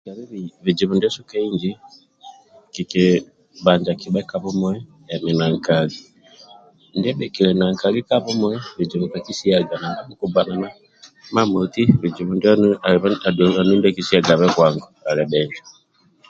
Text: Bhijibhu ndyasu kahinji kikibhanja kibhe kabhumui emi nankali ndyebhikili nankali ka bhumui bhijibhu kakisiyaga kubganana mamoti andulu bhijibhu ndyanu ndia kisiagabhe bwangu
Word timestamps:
Bhijibhu 0.63 0.93
ndyasu 0.95 1.21
kahinji 1.29 1.71
kikibhanja 2.73 3.91
kibhe 4.01 4.21
kabhumui 4.29 4.79
emi 5.13 5.31
nankali 5.39 5.97
ndyebhikili 6.97 7.51
nankali 7.55 7.99
ka 8.07 8.17
bhumui 8.23 8.57
bhijibhu 8.77 9.05
kakisiyaga 9.13 9.75
kubganana 10.19 10.67
mamoti 11.33 11.81
andulu 11.83 11.99
bhijibhu 12.01 12.33
ndyanu 12.35 13.77
ndia 13.77 13.95
kisiagabhe 13.97 14.47
bwangu 14.55 14.87